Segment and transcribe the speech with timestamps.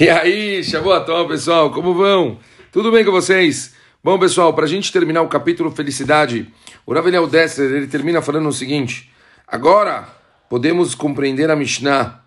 [0.00, 2.40] E aí, Shavuatão, pessoal, como vão?
[2.72, 3.76] Tudo bem com vocês?
[4.02, 6.52] Bom, pessoal, para a gente terminar o capítulo Felicidade,
[6.84, 9.08] o Raveliel Dessler, ele termina falando o seguinte,
[9.46, 10.08] agora
[10.50, 12.24] podemos compreender a Mishnah,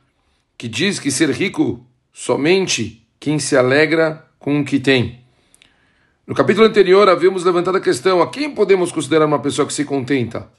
[0.58, 5.20] que diz que ser rico somente quem se alegra com o que tem.
[6.26, 9.84] No capítulo anterior, havíamos levantado a questão, a quem podemos considerar uma pessoa que se
[9.84, 10.50] contenta?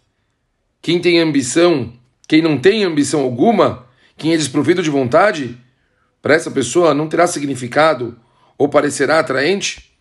[0.82, 1.90] Quem tem ambição,
[2.28, 5.58] quem não tem ambição alguma, quem é desprovido de vontade?
[6.20, 8.18] Para essa pessoa não terá significado
[8.56, 9.92] ou parecerá atraente?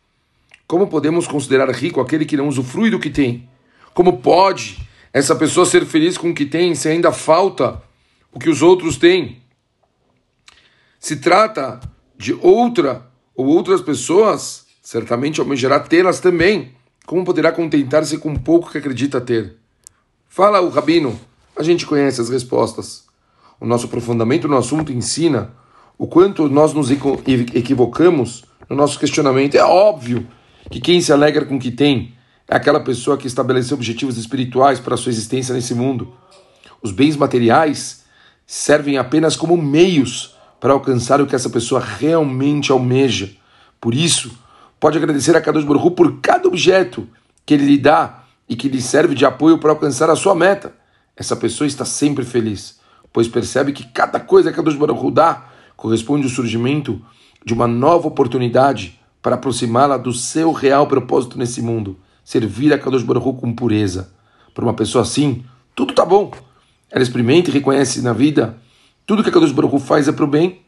[0.68, 3.48] Como podemos considerar rico aquele que não usufrui do que tem?
[3.94, 7.82] Como pode essa pessoa ser feliz com o que tem se ainda falta
[8.32, 9.42] o que os outros têm?
[11.00, 11.80] Se trata
[12.18, 16.76] de outra ou outras pessoas, certamente almejará tê-las também.
[17.06, 19.56] Como poderá contentar-se com pouco que acredita ter?
[20.28, 21.18] Fala o rabino,
[21.56, 23.06] a gente conhece as respostas.
[23.59, 25.54] O nosso aprofundamento no assunto ensina
[25.98, 29.56] o quanto nós nos equivocamos no nosso questionamento.
[29.56, 30.28] É óbvio
[30.70, 32.14] que quem se alegra com o que tem
[32.48, 36.14] é aquela pessoa que estabeleceu objetivos espirituais para a sua existência nesse mundo.
[36.81, 38.06] Os bens materiais
[38.45, 43.31] servem apenas como meios para alcançar o que essa pessoa realmente almeja.
[43.81, 44.31] Por isso,
[44.80, 47.08] pode agradecer a Kadosh Baruch por cada objeto
[47.45, 50.73] que ele lhe dá e que lhe serve de apoio para alcançar a sua meta.
[51.16, 52.80] Essa pessoa está sempre feliz,
[53.12, 57.00] pois percebe que cada coisa que Kadosh Baruch dá corresponde o surgimento
[57.45, 63.03] de uma nova oportunidade para aproximá-la do seu real propósito nesse mundo, servir a Kadosh
[63.03, 64.11] Baruch com pureza.
[64.53, 66.31] Para uma pessoa assim, tudo tá bom.
[66.92, 68.58] Ela experimenta e reconhece na vida
[69.06, 70.61] tudo que a Kadosh Baruch faz é para o bem.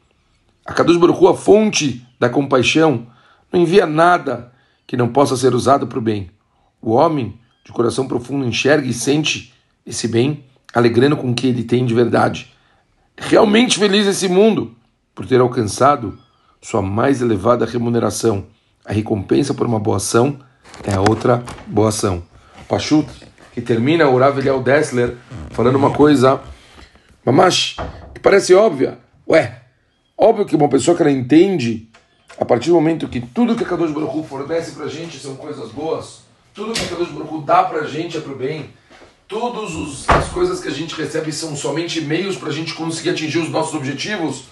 [0.66, 3.08] A Kadosh Baruch a fonte da compaixão,
[3.52, 4.54] não envia nada
[4.86, 6.30] que não possa ser usado para o bem.
[6.82, 9.54] O homem, de coração profundo, enxerga e sente
[9.86, 12.54] esse bem, alegrando com o que ele tem de verdade.
[13.18, 14.76] Realmente feliz esse mundo
[15.20, 16.18] por ter alcançado
[16.62, 18.46] sua mais elevada remuneração.
[18.86, 20.40] A recompensa por uma boa ação
[20.82, 22.24] é a outra boa ação.
[22.70, 23.06] Pachut,
[23.54, 25.18] que termina o Rav Eliel Dessler
[25.50, 26.40] falando uma coisa,
[27.26, 27.76] mas
[28.14, 28.98] que parece óbvia.
[29.28, 29.62] Ué,
[30.18, 31.90] óbvio que uma pessoa que ela entende,
[32.40, 35.70] a partir do momento que tudo que a Kadosh Baruch fornece pra gente são coisas
[35.72, 36.22] boas,
[36.54, 38.70] tudo que a Kadosh Baruch dá pra gente é pro bem,
[39.28, 43.40] todas as coisas que a gente recebe são somente meios para a gente conseguir atingir
[43.40, 44.46] os nossos objetivos,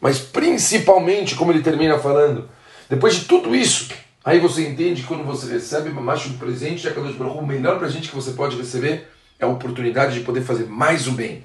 [0.00, 2.48] mas principalmente, como ele termina falando,
[2.88, 3.90] depois de tudo isso,
[4.24, 7.78] aí você entende que quando você recebe mais um presente de Akadosh Baruch o melhor
[7.78, 11.42] presente que você pode receber é a oportunidade de poder fazer mais o bem.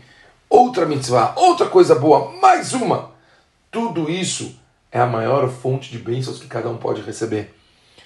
[0.49, 3.11] Outra mitzvah, outra coisa boa, mais uma.
[3.71, 4.55] Tudo isso
[4.91, 7.53] é a maior fonte de bênçãos que cada um pode receber.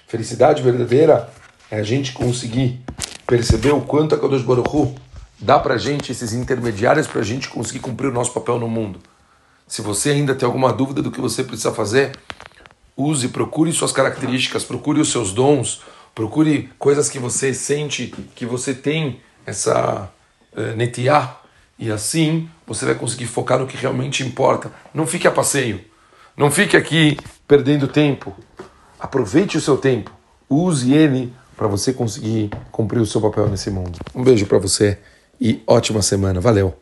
[0.06, 1.30] Felicidade verdadeira
[1.70, 2.80] é a gente conseguir
[3.26, 4.94] perceber o quanto a Kadosh Baruch
[5.38, 8.98] dá pra gente esses intermediários para a gente conseguir cumprir o nosso papel no mundo.
[9.68, 12.12] Se você ainda tem alguma dúvida do que você precisa fazer,
[12.96, 15.82] use, procure suas características, procure os seus dons,
[16.14, 20.10] procure coisas que você sente que você tem essa
[20.56, 21.36] uh, netiá,
[21.78, 24.72] e assim você vai conseguir focar no que realmente importa.
[24.92, 25.80] Não fique a passeio,
[26.36, 28.34] não fique aqui perdendo tempo.
[28.98, 30.10] Aproveite o seu tempo,
[30.48, 33.98] use ele para você conseguir cumprir o seu papel nesse mundo.
[34.14, 34.98] Um beijo para você
[35.40, 36.40] e ótima semana.
[36.40, 36.74] Valeu!